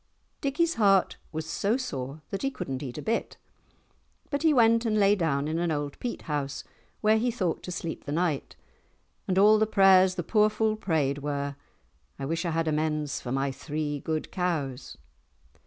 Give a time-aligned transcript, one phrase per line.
[0.41, 3.37] Dickie's heart was so sore that he could not eat a bit,
[4.31, 6.63] but he went and lay down in an old peat house
[7.01, 8.55] where he thought to sleep the night,
[9.27, 11.55] and all the prayers the poor fool prayed were,
[12.17, 14.97] "I wish I had amends for my three good cows."